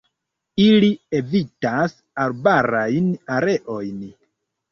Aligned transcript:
Ili 0.61 0.87
evitas 1.17 1.93
arbarajn 2.25 3.13
areojn. 3.35 4.01